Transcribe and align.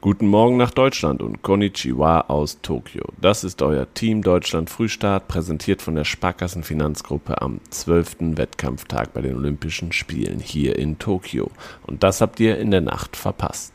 Guten 0.00 0.28
Morgen 0.28 0.56
nach 0.56 0.70
Deutschland 0.70 1.22
und 1.22 1.42
Konnichiwa 1.42 2.20
aus 2.28 2.60
Tokio. 2.62 3.02
Das 3.20 3.42
ist 3.42 3.62
euer 3.62 3.92
Team 3.94 4.22
Deutschland 4.22 4.70
Frühstart, 4.70 5.26
präsentiert 5.26 5.82
von 5.82 5.96
der 5.96 6.04
Sparkassen 6.04 6.62
Finanzgruppe 6.62 7.42
am 7.42 7.60
12. 7.70 8.36
Wettkampftag 8.36 9.12
bei 9.12 9.22
den 9.22 9.34
Olympischen 9.34 9.90
Spielen 9.90 10.38
hier 10.38 10.78
in 10.78 11.00
Tokio. 11.00 11.50
Und 11.84 12.04
das 12.04 12.20
habt 12.20 12.38
ihr 12.38 12.58
in 12.58 12.70
der 12.70 12.80
Nacht 12.80 13.16
verpasst. 13.16 13.72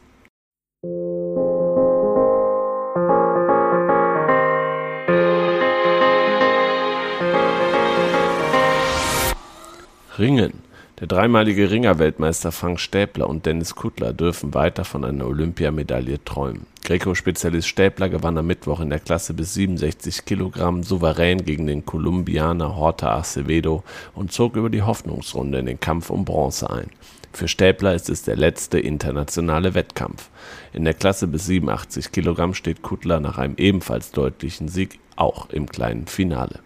Ringen. 10.17 10.62
Der 11.03 11.09
dreimalige 11.09 11.69
Ringerweltmeister 11.69 12.53
Frank 12.53 12.79
Stäbler 12.79 13.29
und 13.29 13.45
Dennis 13.45 13.75
Kuttler 13.75 14.13
dürfen 14.13 14.53
weiter 14.53 14.85
von 14.85 15.03
einer 15.03 15.27
Olympiamedaille 15.27 16.23
träumen. 16.23 16.65
Greco-Spezialist 16.85 17.67
Stäbler 17.67 18.07
gewann 18.07 18.37
am 18.37 18.47
Mittwoch 18.47 18.79
in 18.79 18.89
der 18.89 19.01
Klasse 19.01 19.33
bis 19.33 19.53
67 19.53 20.23
Kilogramm 20.23 20.81
souverän 20.81 21.43
gegen 21.43 21.67
den 21.67 21.85
Kolumbianer 21.85 22.77
Horta 22.77 23.17
Acevedo 23.17 23.83
und 24.15 24.31
zog 24.31 24.55
über 24.55 24.69
die 24.69 24.83
Hoffnungsrunde 24.83 25.59
in 25.59 25.65
den 25.65 25.79
Kampf 25.81 26.09
um 26.09 26.23
Bronze 26.23 26.69
ein. 26.69 26.89
Für 27.33 27.49
Stäbler 27.49 27.93
ist 27.95 28.09
es 28.09 28.21
der 28.21 28.37
letzte 28.37 28.79
internationale 28.79 29.73
Wettkampf. 29.73 30.29
In 30.71 30.85
der 30.85 30.93
Klasse 30.93 31.27
bis 31.27 31.47
87 31.47 32.13
Kilogramm 32.13 32.53
steht 32.53 32.81
Kuttler 32.81 33.19
nach 33.19 33.37
einem 33.37 33.55
ebenfalls 33.57 34.11
deutlichen 34.11 34.69
Sieg 34.69 34.99
auch 35.17 35.49
im 35.49 35.67
kleinen 35.67 36.07
Finale. 36.07 36.61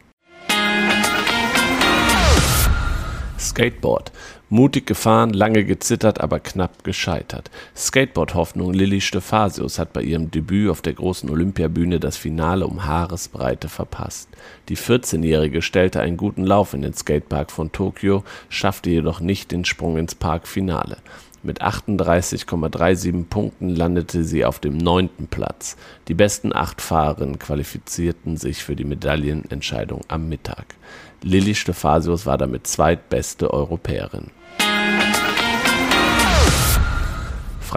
Skateboard. 3.47 4.11
Mutig 4.49 4.85
gefahren, 4.85 5.33
lange 5.33 5.65
gezittert, 5.65 6.21
aber 6.21 6.39
knapp 6.39 6.85
gescheitert. 6.85 7.51
Skateboard-Hoffnung 7.75 8.71
Lilly 8.71 9.01
Stephasius 9.01 9.77
hat 9.77 9.91
bei 9.91 10.01
ihrem 10.01 10.31
Debüt 10.31 10.69
auf 10.69 10.81
der 10.81 10.93
großen 10.93 11.29
Olympiabühne 11.29 11.99
das 11.99 12.15
Finale 12.15 12.65
um 12.65 12.85
Haaresbreite 12.85 13.67
verpasst. 13.67 14.29
Die 14.69 14.77
14-Jährige 14.77 15.61
stellte 15.61 15.99
einen 15.99 16.15
guten 16.15 16.45
Lauf 16.45 16.73
in 16.73 16.81
den 16.81 16.93
Skatepark 16.93 17.51
von 17.51 17.73
Tokio, 17.73 18.23
schaffte 18.47 18.89
jedoch 18.89 19.19
nicht 19.19 19.51
den 19.51 19.65
Sprung 19.65 19.97
ins 19.97 20.15
Parkfinale. 20.15 20.95
Mit 21.43 21.61
38,37 21.61 23.25
Punkten 23.25 23.67
landete 23.67 24.23
sie 24.23 24.45
auf 24.45 24.59
dem 24.59 24.77
neunten 24.77 25.27
Platz. 25.27 25.75
Die 26.07 26.13
besten 26.13 26.55
acht 26.55 26.81
Fahrerinnen 26.81 27.37
qualifizierten 27.37 28.37
sich 28.37 28.63
für 28.63 28.77
die 28.77 28.85
Medaillenentscheidung 28.85 30.01
am 30.07 30.29
Mittag. 30.29 30.75
Lilly 31.21 31.53
Stephasius 31.53 32.25
war 32.25 32.37
damit 32.37 32.65
zweitbeste 32.65 33.53
Europäerin. 33.53 34.31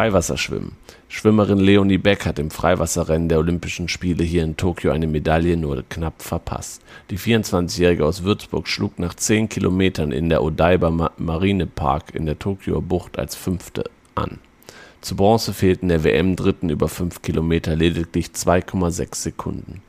Freiwasserschwimmen. 0.01 0.73
Schwimmerin 1.09 1.59
Leonie 1.59 1.99
Beck 1.99 2.25
hat 2.25 2.39
im 2.39 2.51
Freiwasserrennen 2.51 3.29
der 3.29 3.39
Olympischen 3.39 3.87
Spiele 3.87 4.25
hier 4.25 4.45
in 4.45 4.57
Tokio 4.57 4.93
eine 4.93 5.07
Medaille 5.07 5.59
nur 5.59 5.85
knapp 5.91 6.23
verpasst. 6.23 6.81
Die 7.11 7.19
24-Jährige 7.19 8.07
aus 8.07 8.25
Würzburg 8.25 8.67
schlug 8.67 8.99
nach 8.99 9.13
10 9.13 9.51
Kilometern 9.51 10.11
in 10.11 10.31
der 10.31 10.43
Odaiba 10.43 11.13
Marine 11.19 11.67
Park 11.67 12.15
in 12.15 12.25
der 12.25 12.39
Tokioer 12.39 12.81
Bucht 12.81 13.19
als 13.19 13.35
Fünfte 13.35 13.91
an. 14.15 14.39
Zu 15.01 15.17
Bronze 15.17 15.55
fehlten 15.55 15.89
der 15.89 16.05
WM-Dritten 16.05 16.69
über 16.69 16.89
5 16.89 17.23
Kilometer 17.23 17.75
lediglich 17.75 18.27
2,6 18.29 19.15
Sekunden. 19.15 19.83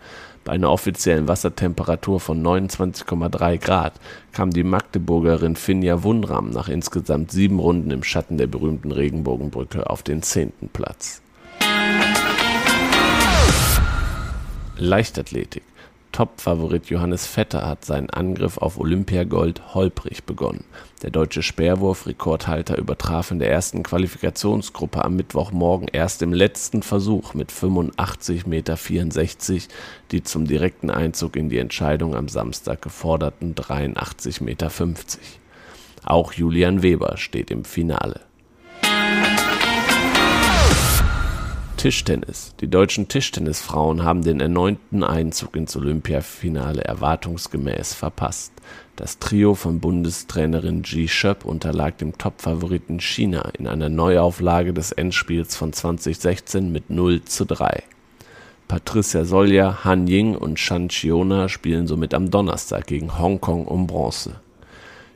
Bei 0.45 0.53
einer 0.53 0.71
offiziellen 0.71 1.27
Wassertemperatur 1.27 2.19
von 2.19 2.41
29,3 2.41 3.57
Grad 3.57 3.93
kam 4.31 4.51
die 4.51 4.63
Magdeburgerin 4.63 5.55
Finja 5.55 6.01
Wundram 6.03 6.49
nach 6.49 6.69
insgesamt 6.69 7.31
sieben 7.31 7.59
Runden 7.59 7.91
im 7.91 8.03
Schatten 8.03 8.37
der 8.37 8.47
berühmten 8.47 8.91
Regenbogenbrücke 8.91 9.89
auf 9.89 10.01
den 10.01 10.23
zehnten 10.23 10.69
Platz. 10.69 11.21
Leichtathletik 14.77 15.63
Top-Favorit 16.11 16.87
Johannes 16.87 17.25
Vetter 17.25 17.65
hat 17.65 17.85
seinen 17.85 18.09
Angriff 18.09 18.57
auf 18.57 18.77
Olympiagold 18.79 19.73
holprig 19.73 20.23
begonnen. 20.23 20.66
Der 21.01 21.09
deutsche 21.09 21.41
Speerwurf-Rekordhalter 21.41 22.77
übertraf 22.77 23.31
in 23.31 23.39
der 23.39 23.51
ersten 23.51 23.83
Qualifikationsgruppe 23.83 25.03
am 25.03 25.16
Mittwochmorgen 25.16 25.88
erst 25.88 26.21
im 26.21 26.33
letzten 26.33 26.83
Versuch 26.83 27.33
mit 27.33 27.51
85,64 27.51 28.47
Meter 28.47 28.77
die 30.11 30.23
zum 30.23 30.45
direkten 30.45 30.89
Einzug 30.89 31.35
in 31.35 31.50
die 31.50 31.59
Entscheidung 31.59 32.16
am 32.16 32.27
Samstag 32.27 32.81
geforderten 32.81 33.55
83,50 33.55 34.44
Meter. 34.44 34.71
Auch 36.03 36.33
Julian 36.33 36.81
Weber 36.81 37.17
steht 37.17 37.51
im 37.51 37.63
Finale. 37.63 38.21
Tischtennis. 41.81 42.53
Die 42.62 42.68
deutschen 42.68 43.08
Tischtennisfrauen 43.08 44.03
haben 44.03 44.22
den 44.22 44.40
erneuten 44.40 45.03
Einzug 45.03 45.56
ins 45.56 45.75
Olympiafinale 45.75 46.84
erwartungsgemäß 46.84 47.96
verpasst. 47.96 48.53
Das 48.96 49.18
Trio 49.18 49.56
von 49.56 49.80
Bundestrainerin 49.80 50.84
Ji 50.84 51.08
Schöpp 51.08 51.44
unterlag 51.44 51.97
dem 51.97 52.19
Topfavoriten 52.19 53.00
China 53.00 53.50
in 53.58 53.66
einer 53.66 53.90
Neuauflage 53.90 54.74
des 54.74 54.92
Endspiels 54.92 55.56
von 55.56 55.74
2016 55.74 56.72
mit 56.72 56.92
0 56.92 57.24
zu 57.25 57.46
3. 57.46 57.81
Patricia 58.68 59.25
Solja, 59.25 59.84
Han 59.84 60.06
Ying 60.06 60.36
und 60.36 60.59
Shan 60.59 60.88
Chiona 60.90 61.50
spielen 61.50 61.88
somit 61.88 62.13
am 62.13 62.30
Donnerstag 62.30 62.86
gegen 62.86 63.18
Hongkong 63.18 63.66
um 63.66 63.88
Bronze. 63.88 64.36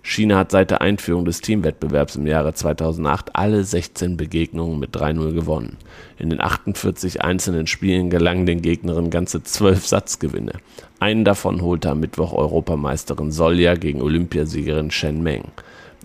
China 0.07 0.37
hat 0.37 0.51
seit 0.51 0.69
der 0.69 0.81
Einführung 0.81 1.25
des 1.25 1.41
Teamwettbewerbs 1.41 2.15
im 2.15 2.27
Jahre 2.27 2.53
2008 2.53 3.35
alle 3.35 3.63
16 3.63 4.17
Begegnungen 4.17 4.77
mit 4.77 4.95
3-0 4.95 5.33
gewonnen. 5.33 5.77
In 6.19 6.29
den 6.29 6.39
48 6.39 7.23
einzelnen 7.23 7.65
Spielen 7.65 8.11
gelangen 8.11 8.45
den 8.45 8.61
Gegnerinnen 8.61 9.09
ganze 9.09 9.41
12 9.41 9.87
Satzgewinne. 9.87 10.53
Einen 10.99 11.25
davon 11.25 11.59
holte 11.63 11.89
am 11.89 12.01
Mittwoch 12.01 12.33
Europameisterin 12.33 13.31
Solja 13.31 13.73
gegen 13.73 14.03
Olympiasiegerin 14.03 14.91
Shen 14.91 15.23
Meng. 15.23 15.45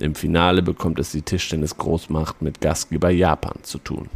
Im 0.01 0.15
Finale 0.15 0.63
bekommt 0.63 0.99
es 0.99 1.13
die 1.13 1.21
Tischtennis-Großmacht 1.21 2.41
mit 2.41 2.63
Gastgeber 2.63 3.11
Japan 3.11 3.57
zu 3.65 3.77
tun. 3.77 4.09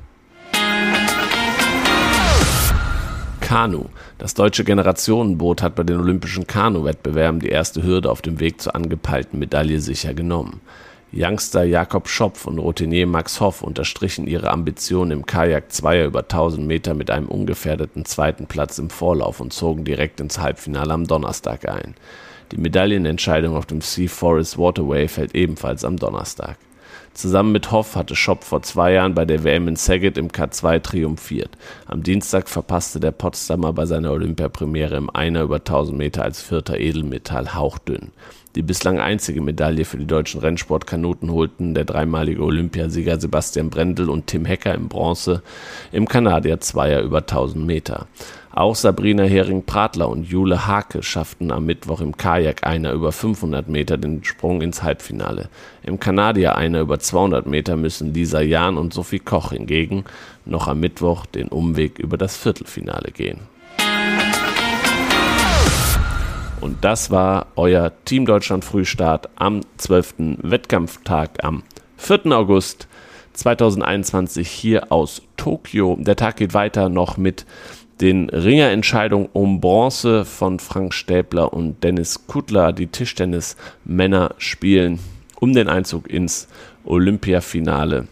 Kanu. 3.55 3.85
Das 4.19 4.35
deutsche 4.35 4.65
Generationenboot 4.65 5.63
hat 5.63 5.77
bei 5.77 5.85
den 5.85 6.01
Olympischen 6.01 6.45
Kanu-Wettbewerben 6.45 7.39
die 7.39 7.51
erste 7.51 7.85
Hürde 7.85 8.11
auf 8.11 8.21
dem 8.21 8.41
Weg 8.41 8.61
zur 8.61 8.75
angepeilten 8.75 9.39
Medaille 9.39 9.79
sicher 9.79 10.13
genommen. 10.13 10.61
Youngster 11.13 11.63
Jakob 11.63 12.09
Schopf 12.09 12.49
und 12.49 12.59
Routinier 12.59 13.07
Max 13.07 13.41
Hoff 13.41 13.63
unterstrichen 13.63 14.27
ihre 14.27 14.51
Ambitionen 14.51 15.13
im 15.13 15.25
Kajak 15.25 15.71
Zweier 15.71 16.07
über 16.07 16.23
1000 16.23 16.67
Meter 16.67 16.95
mit 16.95 17.13
einem 17.13 17.29
ungefährdeten 17.29 18.05
zweiten 18.05 18.47
Platz 18.47 18.81
im 18.81 18.91
Vorlauf 18.91 19.39
und 19.39 19.53
zogen 19.53 19.85
direkt 19.85 20.19
ins 20.21 20.41
Halbfinale 20.41 20.93
am 20.93 21.07
Donnerstag 21.07 21.69
ein. 21.69 21.95
Die 22.51 22.59
Medaillenentscheidung 22.59 23.57
auf 23.57 23.67
dem 23.67 23.83
Sea 23.83 24.09
Forest 24.09 24.59
Waterway 24.59 25.07
fällt 25.07 25.37
ebenfalls 25.37 25.85
am 25.85 25.97
Donnerstag. 25.97 26.57
Zusammen 27.15 27.53
mit 27.53 27.71
Hoff 27.71 27.95
hatte 27.95 28.17
Schopp 28.17 28.43
vor 28.43 28.63
zwei 28.63 28.93
Jahren 28.93 29.15
bei 29.15 29.25
der 29.25 29.45
WM 29.45 29.69
in 29.69 29.77
Saget 29.77 30.19
im 30.19 30.29
K2 30.29 30.83
triumphiert. 30.83 31.51
Am 31.87 32.03
Dienstag 32.03 32.49
verpasste 32.49 32.99
der 32.99 33.13
Potsdamer 33.13 33.73
bei 33.73 33.87
seiner 33.87 34.11
Olympiapremiere 34.11 34.97
im 34.97 35.11
Einer 35.11 35.43
über 35.43 35.57
1000 35.57 35.97
Meter 35.97 36.25
als 36.25 36.43
vierter 36.43 36.79
Edelmetall 36.79 37.55
hauchdünn. 37.55 38.11
Die 38.55 38.63
bislang 38.63 39.01
einzige 39.01 39.41
Medaille 39.41 39.85
für 39.85 39.97
die 39.97 40.07
deutschen 40.07 40.41
Rennsportkanuten 40.41 41.33
holten 41.33 41.75
der 41.75 41.85
dreimalige 41.85 42.45
Olympiasieger 42.45 43.21
Sebastian 43.21 43.69
Brendel 43.69 44.09
und 44.09 44.29
Tim 44.29 44.45
Hecker 44.45 44.73
im 44.75 44.89
Bronze 44.89 45.43
im 45.91 46.07
Kanadier 46.07 46.61
Zweier 46.61 47.03
über 47.03 47.19
1000 47.19 47.67
Meter. 47.67 48.07
Auch 48.53 48.77
Sabrina 48.77 49.25
Hering-Pratler 49.25 50.09
und 50.09 50.29
Jule 50.29 50.69
Hake 50.69 51.03
schafften 51.03 51.51
am 51.51 51.67
Mittwoch 51.67 52.01
im 52.01 52.17
Kajak 52.17 52.65
einer 52.65 52.93
über 52.93 53.11
500 53.11 53.69
Meter 53.69 53.97
den 53.97 54.23
Sprung 54.23 54.63
ins 54.63 54.85
Halbfinale. 54.85 55.49
Im 55.83 55.99
Kanadier 55.99 56.55
einer 56.55 56.81
über 56.81 57.01
200 57.01 57.47
Meter 57.47 57.75
müssen 57.75 58.15
Lisa 58.15 58.41
Jahn 58.41 58.77
und 58.77 58.95
Sophie 58.95 59.19
Koch 59.19 59.51
hingegen 59.51 60.05
noch 60.45 60.69
am 60.69 60.79
Mittwoch 60.79 61.27
den 61.27 61.49
Umweg 61.49 61.99
über 61.99 62.17
das 62.17 62.37
Viertelfinale 62.37 63.11
gehen. 63.11 63.54
Und 66.65 66.83
das 66.83 67.11
war 67.11 67.49
euer 67.57 67.93
Team 68.07 68.25
Deutschland 68.25 68.65
Frühstart 68.65 69.29
am 69.37 69.61
12. 69.77 70.15
Wettkampftag 70.39 71.45
am 71.45 71.63
4. 71.99 72.25
August 72.33 72.89
2021 73.35 74.49
hier 74.49 74.91
aus 74.91 75.21
Tokio. 75.37 75.99
Der 76.01 76.17
Tag 76.17 76.37
geht 76.37 76.55
weiter 76.55 76.89
noch 76.89 77.19
mit 77.19 77.45
den 78.01 78.31
Ringerentscheidungen 78.31 79.29
um 79.35 79.61
Bronze 79.61 80.25
von 80.25 80.59
Frank 80.59 80.95
Stäbler 80.95 81.53
und 81.53 81.85
Dennis 81.85 82.27
Kuttler. 82.27 82.73
Die 82.73 82.87
Tischtennis-Männer 82.87 84.35
spielen 84.39 85.01
um 85.39 85.53
den 85.53 85.69
Einzug 85.69 86.09
ins 86.09 86.49
Olympiafinale 86.87 88.09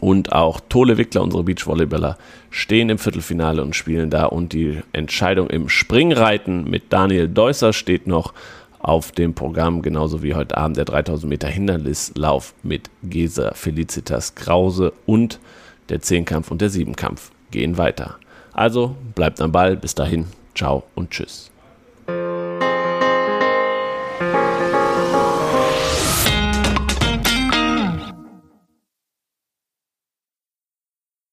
und 0.00 0.32
auch 0.32 0.60
Tole 0.68 0.98
Wickler, 0.98 1.22
unsere 1.22 1.42
Beachvolleyballer, 1.42 2.16
stehen 2.50 2.88
im 2.88 2.98
Viertelfinale 2.98 3.62
und 3.62 3.76
spielen 3.76 4.10
da. 4.10 4.26
Und 4.26 4.52
die 4.52 4.80
Entscheidung 4.92 5.48
im 5.50 5.68
Springreiten 5.68 6.64
mit 6.64 6.92
Daniel 6.92 7.28
Deusser 7.28 7.72
steht 7.72 8.06
noch 8.06 8.32
auf 8.80 9.12
dem 9.12 9.34
Programm, 9.34 9.82
genauso 9.82 10.22
wie 10.22 10.34
heute 10.34 10.56
Abend 10.56 10.76
der 10.76 10.84
3000 10.84 11.28
Meter 11.28 11.48
Hindernislauf 11.48 12.54
mit 12.62 12.90
Gesa 13.02 13.52
Felicitas 13.54 14.34
Krause 14.34 14.92
und 15.04 15.40
der 15.88 16.00
Zehnkampf 16.00 16.50
und 16.50 16.60
der 16.60 16.70
Siebenkampf 16.70 17.30
gehen 17.50 17.76
weiter. 17.76 18.16
Also 18.52 18.96
bleibt 19.14 19.40
am 19.40 19.52
Ball, 19.52 19.76
bis 19.76 19.94
dahin, 19.94 20.26
ciao 20.54 20.84
und 20.94 21.10
tschüss. 21.10 21.50